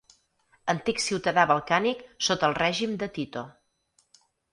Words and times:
Antic 0.71 1.01
ciutadà 1.07 1.43
balcànic 1.51 2.01
sota 2.29 2.47
el 2.49 2.57
règim 2.61 2.97
de 3.05 3.11
Tito. 3.19 3.45